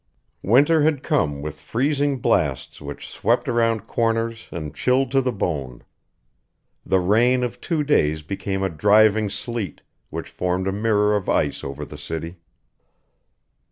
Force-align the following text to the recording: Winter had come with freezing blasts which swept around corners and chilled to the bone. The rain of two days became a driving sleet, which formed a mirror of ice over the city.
Winter 0.41 0.81
had 0.81 1.03
come 1.03 1.43
with 1.43 1.61
freezing 1.61 2.17
blasts 2.17 2.81
which 2.81 3.07
swept 3.07 3.47
around 3.47 3.85
corners 3.85 4.49
and 4.51 4.73
chilled 4.73 5.11
to 5.11 5.21
the 5.21 5.31
bone. 5.31 5.83
The 6.83 6.99
rain 6.99 7.43
of 7.43 7.61
two 7.61 7.83
days 7.83 8.23
became 8.23 8.63
a 8.63 8.69
driving 8.69 9.29
sleet, 9.29 9.83
which 10.09 10.29
formed 10.31 10.67
a 10.67 10.71
mirror 10.71 11.15
of 11.15 11.29
ice 11.29 11.63
over 11.63 11.85
the 11.85 11.99
city. 11.99 12.37